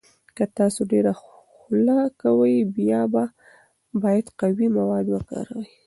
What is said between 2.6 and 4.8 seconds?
بیا باید قوي